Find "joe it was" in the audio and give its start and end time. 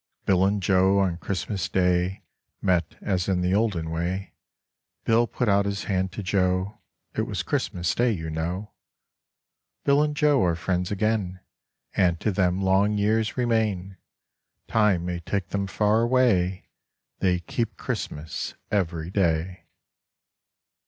6.23-7.43